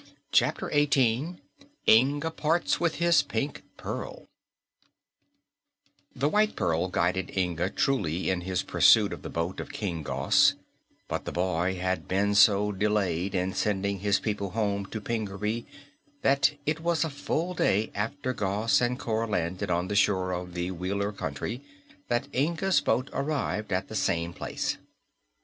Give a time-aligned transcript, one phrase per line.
[0.31, 1.41] Chapter Eighteen
[1.87, 4.25] Inga Parts with his Pink Pearl
[6.15, 10.55] The White Pearl guided Inga truly in his pursuit of the boat of King Gos,
[11.07, 15.67] but the boy had been so delayed in sending his people home to Pingaree
[16.23, 20.55] that it was a full day after Gos and Cor landed on the shore of
[20.55, 21.61] the Wheeler Country
[22.07, 24.79] that Inga's boat arrived at the same place.